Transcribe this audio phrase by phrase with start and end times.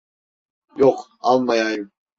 [0.75, 1.91] Yok, almayayım.